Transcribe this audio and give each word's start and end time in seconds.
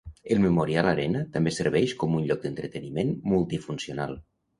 El 0.35 0.39
Memorial 0.43 0.87
Arena 0.91 1.19
també 1.35 1.53
serveix 1.57 1.93
com 2.03 2.15
un 2.21 2.25
lloc 2.31 2.41
d'entreteniment 2.47 3.13
multifuncional. 3.35 4.17